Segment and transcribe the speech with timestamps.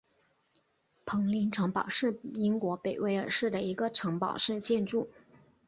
[1.05, 5.11] 彭林城堡是英国北威尔士的一个城堡式建筑。